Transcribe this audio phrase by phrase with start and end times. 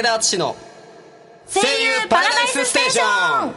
[0.00, 0.56] 武田敦の
[1.46, 3.52] 声優パラダイスステーション。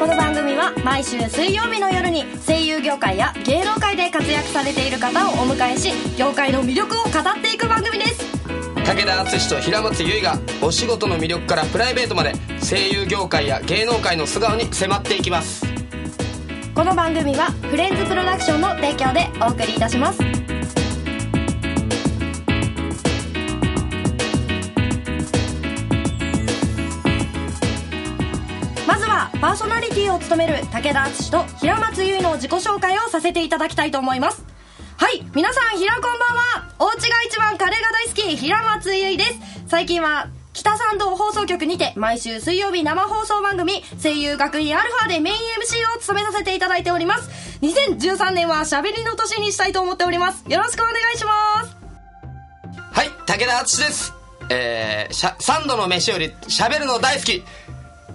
[0.00, 8.26] この番組は毎週水曜日の夜に声優業界や芸能界で活躍されている方をお迎えし業界の魅力を語っていく番組です。
[8.84, 12.32] 武田敦と平松結がお仕事の魅力からプライベートまで
[12.68, 15.67] 声優業界や芸能界の素顔に迫っていきます
[16.78, 20.22] この番組はフレンズプロダクションの提供でお送りいたします。
[28.86, 34.44] まずはパーソナリティを務める武田敦と平松優の自己紹介をさせていただきたいと思います。
[34.98, 36.74] はい皆さん平こんばんは。
[36.78, 39.34] お家が一番カレーが大好き平松優です。
[39.66, 40.28] 最近は
[40.58, 47.30] 北参道放送局にて毎週水曜日生放送番組声優学院アルファでメイン MC を務めさせていただいております。
[47.62, 50.44] 2013年は喋りの年にしたいと思っております。
[50.48, 51.76] よろしくお願いします。
[52.90, 54.12] はい武田敦です。
[54.50, 57.44] えー、しゃ3度の飯より喋るの大好き。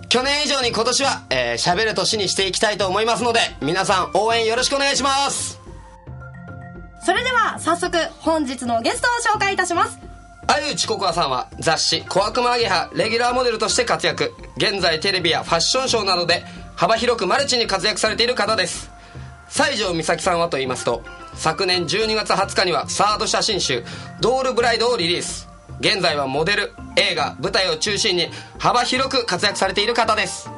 [0.10, 5.62] 去年以上に今年はえー喋、る年にしていきたいと思いますので皆さん応援よろしくお願いします。
[7.06, 10.13] それでは早速本日のゲストを紹介いたします
[10.54, 14.36] 相内ココアさんは雑誌「小悪魔アゲハ」レギュラーモデルとして活躍。
[14.56, 18.92] 現在テレビやファッションショーなどで幅広くマルチに活躍されている方です。
[19.50, 21.02] 西条美咲さんはと言いますと
[21.34, 23.84] 昨年12月20日にはサード写真集
[24.22, 25.50] 「ドールブライド」をリリース。
[25.80, 30.52] 現在はモデル映画舞台を中心に幅広く活躍されている方です。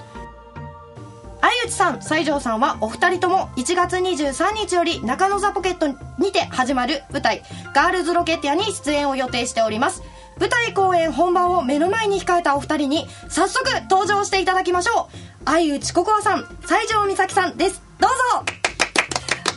[1.65, 5.87] 内さん西条さんはお二人とも1月23日より中野ザポケット
[6.19, 7.43] にて始まる舞台
[7.75, 10.01] 「ガールズロケッティア」に出演を予定しております。
[10.39, 15.45] 舞台公演本番を目の前に控えたお二人に早速登場していただきましょう。
[15.45, 17.81] 相内ココアさん西条美咲さんです。
[17.99, 18.45] どうぞ。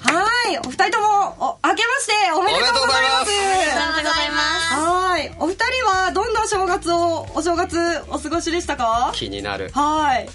[0.00, 3.32] はいお二人ともお明けましておめでとうございます。
[3.32, 4.74] おめでとうございますありがとうございます。
[4.74, 7.78] はいお二人はどんな正月をお正月
[8.08, 9.10] お過ごしでしたか？
[9.14, 9.70] 気になる。
[9.74, 10.28] はい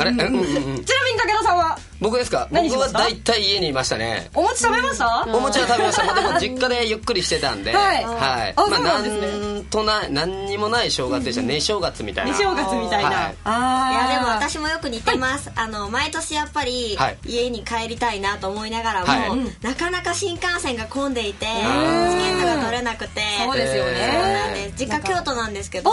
[0.00, 0.10] あれ？
[0.10, 0.44] うんうんうん。
[0.84, 1.78] ちなみに武田さんは？
[2.00, 2.46] 僕ですか？
[2.50, 4.30] 僕は大体家にいましたね。
[4.34, 7.74] お餅食べました、お餅は食べました、 まあ、でも実家でゆっくりしてたんで。
[7.74, 8.04] はい。
[8.04, 8.54] はい。
[8.56, 9.26] まあなんですね。
[9.26, 11.42] なんとない何にもない正月でした。
[11.42, 12.32] 寝正月みたいな。
[12.32, 13.34] 二正月みたいな、はい。
[13.44, 17.18] ああいやでも私もよく似てます、あの毎年やっぱりはい。
[17.26, 19.30] 家に帰りたいなと思いながらも、はい。
[19.66, 23.20] なかなか新幹線が混んでいてチケーットが取れなくて。
[23.44, 25.90] そうですよそうなんね実家京都なんですけど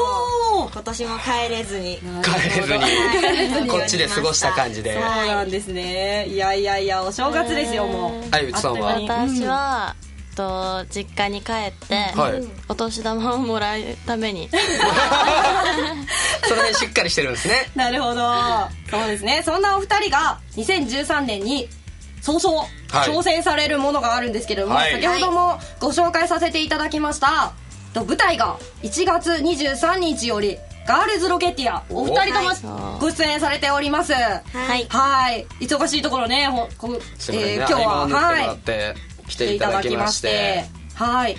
[0.71, 1.99] 今年も帰れずに。
[2.23, 4.93] 帰れずにこっちで過ごした感じで。
[4.93, 6.27] そうなんですね。
[6.27, 8.23] いやいやいやお正月ですよもう。
[8.31, 8.99] あゆうちさんは。
[8.99, 9.95] 私は、
[10.35, 12.43] と実家に帰って、はい。
[12.67, 14.49] お年玉をもらうために。
[16.47, 17.69] その辺しっかりしてるんですね。
[17.75, 18.21] なるほど。
[18.89, 19.41] そうですね。
[19.43, 21.67] そんなお二人が2013年に
[22.21, 23.09] 早々はい。
[23.09, 24.91] 挑戦されるものがあるんですけれども、はい。
[24.93, 27.53] 先ほどもご紹介させていただきました。
[27.93, 30.57] と舞台が1月23日より
[30.87, 34.13] ガールズロケティアお二人ともご出演されております。
[34.13, 34.37] は
[34.75, 34.85] い。
[34.89, 35.47] はい。
[35.59, 38.93] 忙しいところねほこえー今日ははいって
[39.27, 40.27] 来来ていただきまして。
[40.27, 40.65] て
[40.95, 41.37] はい。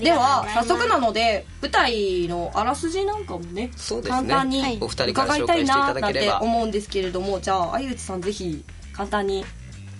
[0.00, 3.70] では早速なので舞台のあらすじなんかもねね。
[4.08, 4.78] 簡単にはい。
[4.80, 6.40] お二人から伺いたい紹介していななんてただければ。
[6.40, 9.44] 思うんですけれどもじゃあ相内さんぜひ簡単に。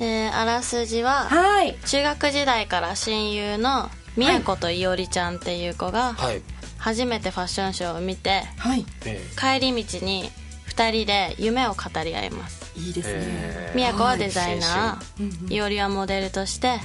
[0.01, 1.77] えーあらすじははい。
[1.87, 6.43] 中学時代から親友のみやこといおりちゃんっていう子がはい
[6.89, 8.87] 初めてファッションショーを見てはい。
[9.05, 10.31] え帰り道に
[10.69, 12.73] 2人で夢を語り合います。
[12.77, 13.25] いいですね。
[13.27, 16.81] えみやこはデザイナーいおりはモデルとして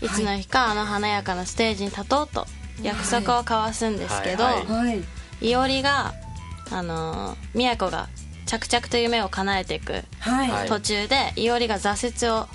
[0.00, 0.08] い。
[0.08, 2.46] つの日かあの華やかなステージに立とうと
[2.82, 4.86] 約束を交わすんですけど、はいはい。
[4.86, 5.04] はい。
[5.48, 6.14] いおりが
[6.70, 8.08] あのーみやこが
[8.46, 10.04] 着々と夢を叶えていく
[10.68, 12.46] 途中でいおりが挫折を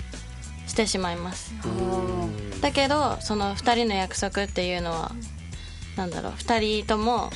[0.66, 1.52] してしまいます。
[2.62, 5.12] だけどその2人の約束っていうのは
[6.00, 7.30] なんだろう2人とも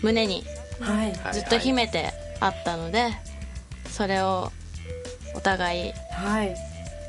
[0.00, 0.44] 胸に
[1.32, 3.08] ずっと秘めてあったので
[3.90, 4.52] それを
[5.34, 6.54] お互いはい。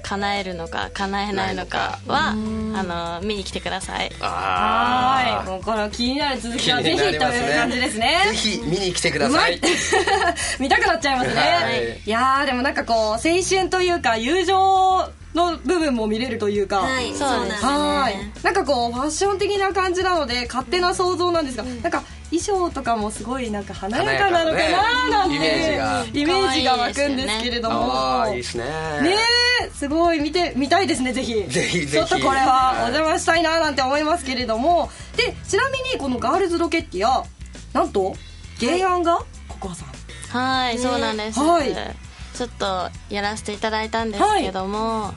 [0.01, 4.12] 叶えるのか叶えないのかはあの見に来てください。
[4.21, 5.47] あはい。
[5.47, 8.21] もうこの気になる続きはぜひという感じですね。
[8.29, 9.71] ぜひ見に来てくだうまいさい。
[10.62, 12.01] 見たくなっちゃいますね、はい。
[12.06, 16.78] い、やーでもなんかこう青春というか友情の部分も見れるというか。
[16.78, 17.70] はいそうですなんですね。
[17.70, 18.16] はい。
[18.44, 25.80] なんかこうファッション的な感じなので勝手な想像なんですが、なんか衣装とかもすごいなんか華やかなのかななんてね。
[26.14, 26.78] イメージが。
[26.78, 28.28] 湧くんですけれども。
[28.30, 28.64] いいですね。
[28.64, 29.16] ね
[29.64, 31.34] えすごい見てみたいですねぜひ。
[31.34, 31.88] ぜひぜひ。
[31.88, 34.90] ちょっとこれはお邪魔したいななんて思いますけれども。
[35.16, 37.26] でちなみにこのガールズロケッティア
[37.74, 38.16] なんと
[38.60, 39.90] 原案がココアさん。
[40.30, 42.05] はいそうなんです、はい
[42.36, 45.14] ちょっとやらせていただいたんですけども、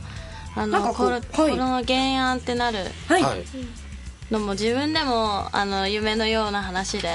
[0.57, 1.57] あのこれこはい。
[1.57, 2.79] の原案ってなる
[3.09, 3.45] はい、はい
[4.31, 7.09] のも自分でもあの夢のような話で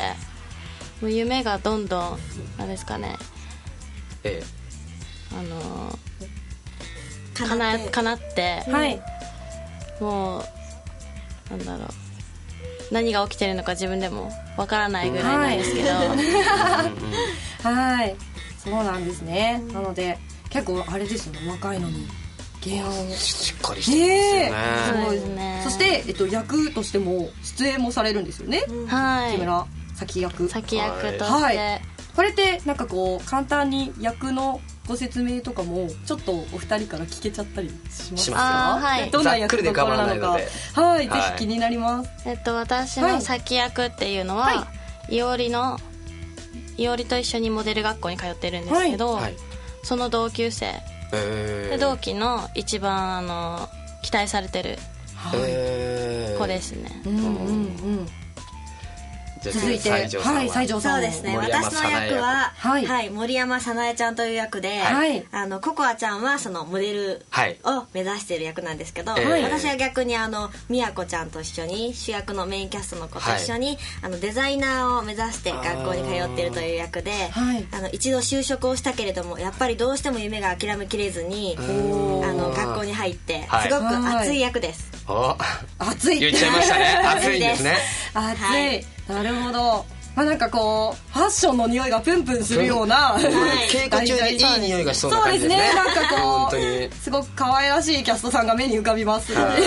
[1.00, 2.20] もう夢がどんどん
[2.58, 3.18] なんですかね。
[4.24, 4.42] え
[5.32, 6.00] あの
[7.36, 7.90] かかなって。
[7.90, 9.00] 叶ってはい。
[10.00, 10.44] もう
[11.52, 11.88] なんだろう。
[12.92, 15.90] 何が起きてるのか自分でもわからないぐらいなんですけど、
[17.70, 18.16] はい
[18.64, 20.18] そうなんですね、なので
[20.50, 21.50] 結構あれですよね。
[21.50, 22.08] 若いのに。
[22.64, 25.04] 原案をえしっかりしてますよね。
[25.04, 25.62] そうですね。
[25.66, 29.34] そして、えっと、役としても出演もされるんですよね、はい。
[29.34, 29.66] 木村
[29.96, 30.48] 咲役。
[30.48, 31.82] 先役として、はい。
[32.16, 38.18] これってなんかこう簡単に役のご説明とかもちょっとお二人から聞けちゃったりしますか？
[38.18, 39.12] しますあーはい。
[39.12, 40.30] どんな役どころなのか。
[40.30, 40.44] はい、
[40.82, 41.10] はい。
[41.10, 42.10] ぜひ気になります。
[42.26, 43.14] えっと、私はい。
[43.16, 44.54] の先役っていうのは、、は
[45.10, 45.78] いおりの
[46.78, 49.36] いおりと一緒にモデル学校に通ってるんですけど、はい。
[49.84, 50.74] その同級生。
[51.14, 53.70] えで同期の一番あの
[54.02, 54.78] 期待されてる
[55.36, 57.30] え子ですね、うんうんう
[58.02, 58.08] ん
[59.52, 60.40] 続いて西条さんは。
[60.40, 61.38] はい西条さんそうですね。
[61.38, 63.10] 私の役は、早也はい。
[63.10, 65.26] 森山早苗ちゃんという役で、はい。
[65.32, 67.60] あのココアちゃんはそのモデルはい。
[67.64, 77.66] を目指している役なんですけど、はい私は逆にあの宮子ちゃんと一緒に主役のメインキャストの子と一緒に、あのデザイナーを目指して学校に通っているという役で、はい。
[77.72, 81.62] あの一度就職をしたけれどもやっぱりどうしても夢が諦めきれずにあ
[82.34, 83.70] の学校に入ってはい。
[83.72, 84.92] すごく熱い役です。
[85.08, 85.36] お。
[85.80, 87.02] 熱い言っちゃいましたね。
[87.04, 87.78] 熱いんですね。
[88.14, 89.86] 熱い、はいなるほど。
[90.16, 93.16] まあなんかこうファッションの匂いがプンプンするような、
[93.72, 95.70] 稽古中にいい匂いがしそうなそうで感じですね。
[95.70, 95.84] すね。
[95.84, 96.86] なんかこ本当に。
[96.86, 99.62] うすごく可愛らしいキャストさんが目に浮かびます、はい。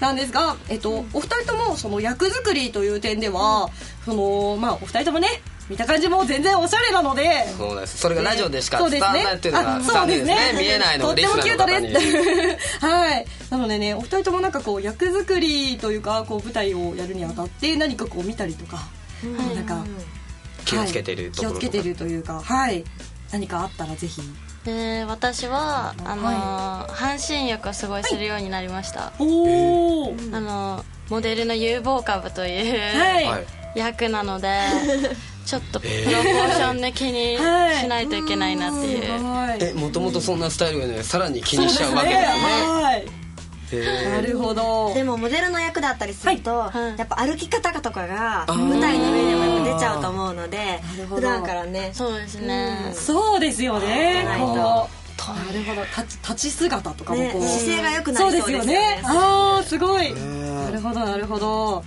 [0.00, 3.68] なんですが、えっと、お二人ともその役作りという点では、
[4.04, 7.46] そのまあお二人ともね見た感じも全然おしゃれなので。
[7.56, 7.98] そうです。
[7.98, 10.58] それがラジオでしかそう伝わらないっていうのがあ残念ですね。
[10.58, 12.00] 見えないのとってもキュートで
[12.78, 12.80] す。
[12.84, 13.26] はい。
[13.50, 18.88] なのでねお二人ともなんかこう役作りというかこう舞台をやるにあたって何かこう見たりとか、
[19.54, 19.84] なんか
[20.64, 21.66] 気をつけてるところとか。
[21.66, 21.68] はい。
[21.68, 22.84] 気をつけてるというかはい。
[23.30, 24.20] 何かあったらぜひ。
[24.64, 33.24] で私はあの、半身浴をすごいするようになりました、おおあのモデルの有望株という、はい。
[33.24, 33.46] はい。
[33.74, 34.48] 役なので
[35.44, 39.58] ちょっとプロポーションで気にはいしないといけないなっていう、はい。
[39.60, 42.26] えもともとそんなスタイルがねさらに気にしちゃうわけですね。
[42.26, 43.06] はい。
[43.72, 44.10] へー。
[44.10, 44.92] なるほど。
[44.94, 46.98] でもモデルの役だったりすると、はい。
[46.98, 51.90] やっぱ歩き方とかがー舞台の上でもやっぱ出ちゃうと思うので普段からね。
[51.92, 54.24] そうですね、そうですよね。
[54.24, 54.88] なるほど。
[55.22, 58.74] 立ち立ち姿とかもこう、ね姿勢が良くなりそうですすよね。
[58.74, 59.02] よね。
[59.04, 60.12] ああすごい。
[60.12, 60.64] ー。
[60.64, 61.84] なるほどなるほど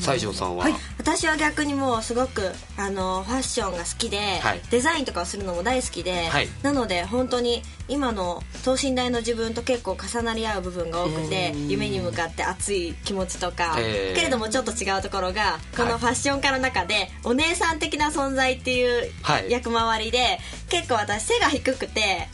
[0.00, 0.74] 西条さんは、はい。
[0.98, 4.60] 私は逆にもうすごくあのファッションが好きで、はい。
[4.70, 6.48] デザインとかをするのも大好きで、はい。
[6.62, 15.92] なので本当に今の等身大の自分と結構重なり合う部分が多くて夢に向かって熱い気持ちとか、へーけれどもちょっと違うところがこはい。
[15.92, 19.50] のファッション化の中でお姉さん的な存在っていうはい。
[19.50, 22.28] 役回りで、結構私背が低くて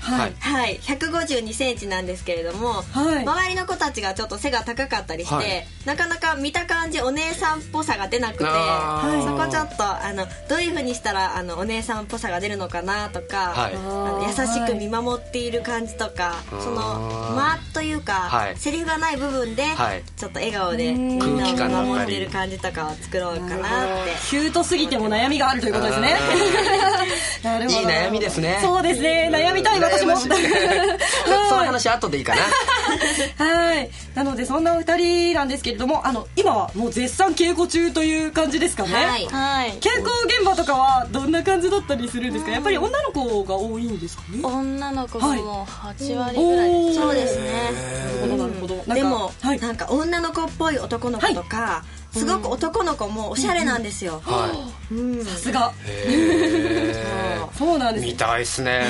[0.00, 0.34] はい。
[0.38, 3.22] はい、152センチなんですけれども、はい。
[3.22, 5.66] 周りの子たちがちょっと背が高かったりして、はい。
[5.84, 9.22] なかなか見た感じお姉さんっぽさが出なくて、あー。
[9.24, 13.74] そこちょっとあのどういう風にしたらあのお姉さんっぽさが出るのかなとか、はい。
[13.74, 18.56] あの優しく見守っている感じとか、その間というか、はい。
[18.56, 20.02] セリフがない部分で、はい。
[20.16, 24.14] ちょっと笑顔でみんなを見守ってる感じとかを作ろうかなって。
[24.30, 26.16] キュートすぎても悩みがあるということですね。
[27.42, 27.80] なるほど。
[27.80, 28.58] いい悩みですね。
[28.62, 29.30] そうですね。
[29.32, 30.12] 悩みたい私も。
[30.12, 30.28] 悩ましい
[31.48, 32.42] その話後でいいかな。
[33.44, 33.90] はい。
[34.14, 39.26] なのでそんなお二人なんですけれどもあの今はもう絶賛稽古中という感じですかね、はい。
[39.26, 39.78] はい。
[39.80, 42.50] 稽古現場とかはどんな感じだったりするんですか？
[42.50, 44.40] やっぱり女の子が多いんですかね？
[44.42, 47.72] 女の子がもう8割ぐらいです、そうですね。
[48.22, 48.44] なるほど。
[48.46, 49.60] なるほどでも、はい。
[49.60, 54.50] なんか女の子っぽい男の子とか、すごく男の子もおしゃれなんですよ、は
[54.90, 55.24] うん。
[55.24, 55.72] さすが。
[57.56, 58.06] そうなんです。
[58.06, 58.82] ー見たいっすね。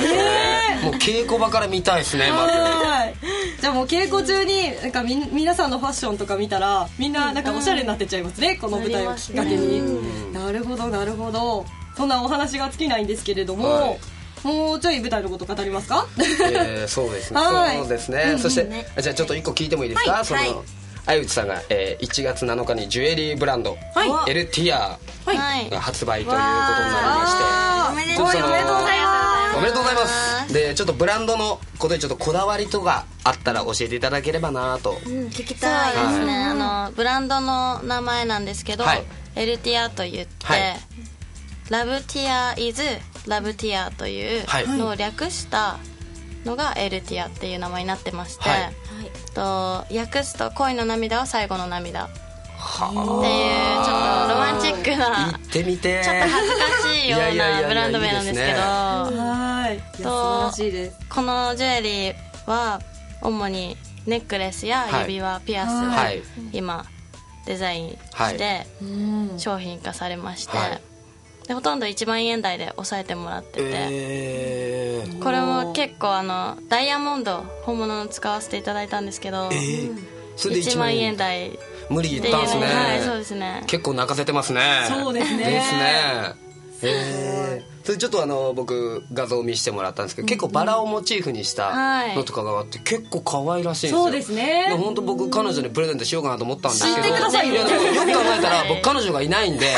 [0.83, 2.53] もう稽古場から見たいっすねまず。
[2.53, 3.15] はい。
[3.59, 10.33] じゃあもう稽古中になんかみ皆さんのファッションとか見たらみんななんかおしゃれになってっちゃいますね、この舞台をきっかけに。
[10.33, 11.65] なるほどなるほど。
[11.97, 13.99] そんなお話が尽きないんですけれども、はい。
[14.43, 16.07] もうちょい舞台のこと語りますか？
[16.17, 17.41] えーそうですね。
[17.41, 17.77] はい。
[17.77, 18.37] そうですね。
[18.41, 18.87] そしてね。
[19.01, 20.23] じゃあちょっと一個聞いてもいいですか？
[20.23, 20.49] そはい。
[20.51, 20.63] の
[21.09, 24.31] 相内さんがえー1月7日にジュエリーブランドはい。
[24.31, 25.37] エルティアはい。
[25.37, 28.77] はいが発売ということになりましておめでとうございま
[29.53, 29.57] す。
[29.57, 30.07] おめでとうございま
[30.47, 30.53] す。
[30.53, 34.91] でちょっとブランドのことでちょっとこだわりとかあったら教えていただければなと。
[35.05, 35.93] うん聞きたい。
[35.93, 39.03] ですね、あのブランドの名前なんですけど、はい。
[39.35, 40.77] エルティアと言って、はい。
[41.69, 42.81] ラブティア is
[43.27, 44.67] ラブティアというはい。
[44.67, 45.77] のを略した
[46.45, 48.73] のがエルティアっていう名前になってまして、はい
[49.33, 52.05] と訳すと恋の涙は最後の涙。
[52.05, 56.01] っていうちょっとロマンチック行なってみて。
[56.03, 58.59] ちょっと恥ずかしいようなブランド名なんですけど。
[58.59, 60.71] はいいや素晴らしい。
[60.71, 62.15] ですこのジュエリー
[62.47, 62.81] は
[63.21, 66.85] 主にネックレスや指輪、ピアスをはい今
[67.45, 68.33] デザインはい。
[68.35, 69.33] してうん。
[69.37, 70.81] 商品化されまして、はい
[71.49, 75.19] でほとんど1万円台で抑えてもらってて、えー。
[75.19, 79.99] これも結構あのダイヤモンド本物の使わせていただいたんですけど、えー。
[80.35, 81.17] それで1万円。
[81.17, 81.57] 台
[81.89, 82.65] 無理言ったんですね。
[82.65, 83.63] はいそうですね。
[83.65, 84.61] 結構泣かせてますね。
[84.87, 85.37] そうですね。
[85.37, 86.35] ですね。
[86.83, 87.38] へえ
[87.89, 92.15] それちょっとあの僕画像を見せてもらったんですけど、結構バラをモチーフにしたはい。
[92.15, 94.03] のとかがあって結構可愛らしいんですよ。
[94.03, 94.75] そうですね。
[94.77, 97.63] 本当僕彼女にプレゼントしようかなと思ったんですけど知ってくださいよ。
[97.63, 99.75] く考えたら僕彼女がいないんで、 はい、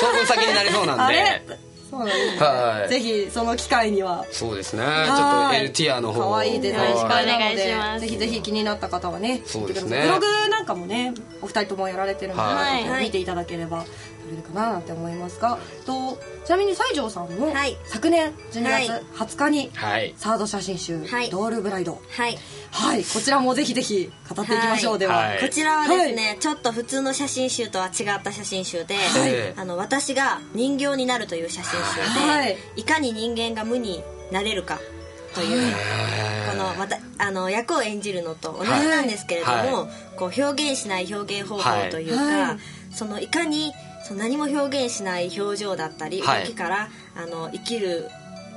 [0.00, 1.02] 当分先になりそうなんで。
[1.04, 1.42] あれ？
[1.88, 2.88] そうなんですはい。
[2.88, 4.26] ぜひその機会には。
[4.32, 4.82] そうですね。
[4.82, 7.22] ちょっはいとエルティアの方可愛いデザインしくおなの
[7.54, 10.00] でぜひぜひ気になった方はねそうですね。
[10.02, 10.26] ブログ
[10.62, 13.04] なんかもねお二人ともやられてるので、はい。
[13.04, 13.24] 見てい。
[13.24, 15.58] ただければ撮れるかななんて思いますが。
[15.84, 17.76] とちなみに西条さんも、はい。
[17.84, 20.14] 昨年12月20日に、はい。
[20.16, 21.30] サード写真集「はい。
[21.30, 22.00] ドールブライド。
[22.10, 22.38] はい」
[22.70, 23.04] はい。
[23.04, 25.40] こちらもぜひぜひ語っていきましょう、はいでは、はい。
[25.40, 29.54] こちらはですね、ちょっと普通の写真集とは違った写真集で、はい。
[29.56, 32.56] あの私が人形になるという写真集で、はい。
[32.76, 34.78] い、かに人間が無になれるか
[35.34, 35.74] という、
[36.50, 39.66] このまたあの役を演じるのと同じなんですけれども、はい。
[40.16, 42.40] こう表現しない表現方法というか、はい。
[42.42, 42.58] はい。
[42.90, 43.72] そのいかに
[44.04, 46.44] その何も表現しない表情だったり、はい。
[46.44, 48.08] 動きからあの生きる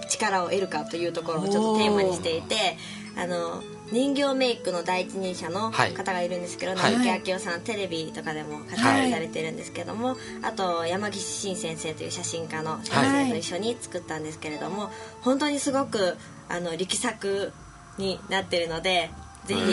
[0.10, 2.78] 力を得るかというところをちょっとテーマにしていて
[3.18, 5.94] あの人形メイクの第一人者のはい。
[5.94, 14.90] 方がいるんですけど、は木明夫さんテレビとかでも活躍されてるんですけども、あと山岸慎先生という写真家の先生と一緒に作ったんですけれども、
[15.22, 16.18] 本当にすごく
[16.50, 17.54] あの力作
[17.98, 19.10] になってるので
[19.46, 19.68] ぜひ見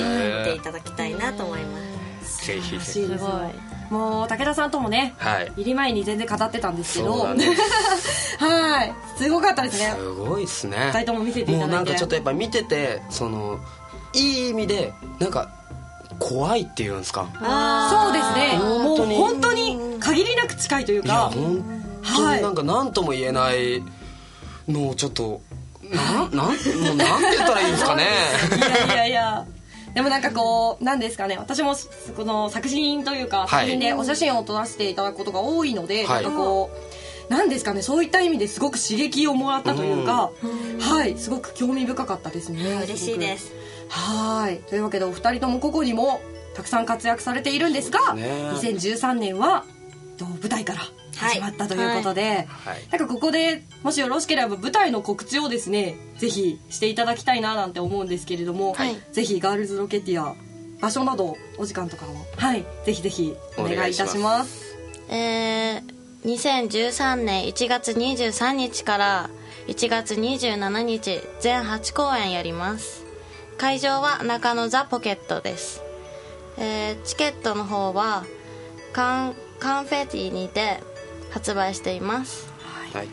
[0.44, 1.78] ていただきたいなと思いま
[2.22, 2.46] す。
[2.46, 3.90] ぜひすすごい。
[3.90, 5.52] もう武田さんともねはい。
[5.56, 7.12] 入り前に全然語ってたんですけど。
[7.18, 8.94] はい。
[9.18, 9.94] すごかったですね。
[9.96, 10.76] すごいですね。
[10.92, 11.66] 二人とも見せていただいて。
[11.66, 13.60] もうなんかちょっとやっぱ見ててその
[14.14, 15.50] いい意味でなんか
[16.18, 17.28] 怖いっていうんですか。
[17.32, 18.58] そうですね。
[18.58, 21.64] もう本当に限りなく近いといういやか本
[22.16, 23.82] 当になんか何とも言えない
[24.68, 25.40] のをちょっと
[25.90, 26.52] なんなんも
[26.92, 28.04] うなんて言ったらいいんですかね。
[28.56, 29.46] いやいやいや。
[29.94, 31.36] でもなんかこうなんですかね。
[31.36, 31.74] 私も
[32.16, 33.48] この作品というかはい。
[33.48, 36.24] 作品でお写真を撮らせていただくことが多いので、はい。
[36.24, 36.70] なんかこ
[37.28, 37.82] うなんですかね。
[37.82, 40.30] そういった意味ですごく刺激をもらったというか、
[40.80, 41.18] はい。
[41.18, 42.82] すごく興味深かったですね。
[42.84, 43.52] 嬉しいです。
[43.88, 44.58] はい。
[44.68, 46.22] というわけでお二人とも個々にも
[46.54, 48.50] たくさん活躍されているんですがね。
[48.54, 49.64] 2013年は
[50.16, 50.80] と舞台から
[51.16, 52.88] 始まったということで、はい。
[52.90, 58.96] なんかここでもしよろしければ舞台の告知をですねぜひしていただきたいななんて思うんですけれども、はい。
[59.12, 60.34] ぜひガールズロケティア
[60.80, 62.64] 場所などお時間とかもはい。
[62.84, 64.76] ぜひぜひお願いいたします。
[65.08, 65.82] えー、
[66.24, 69.30] 2013年1月23日から
[69.66, 73.02] 1月27日全8公演やります。
[73.58, 75.82] 会場は中野ザ・ポケットです、
[76.58, 78.24] えーチケットの方は
[78.92, 80.80] カンカンフェティにて
[81.30, 82.52] 発売しています。
[82.92, 83.08] はい。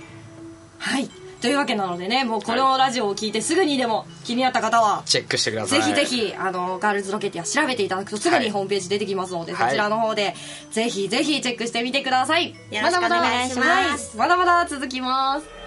[0.77, 1.09] はい。
[1.41, 5.81] というわけなのでねもうこのラジオを聞いてすぐにでも気になった方はチェックしてください。
[5.81, 8.45] ぜひぜひあのガールズロケティア調べていただくとすぐはい。
[8.45, 9.69] にホームページ出てきますので、はい。
[9.69, 10.35] そちらの方で
[10.71, 12.49] ぜひぜひチェックしてみてください。
[12.49, 14.17] よろしくお願いします。
[14.17, 15.58] まだまだ続きます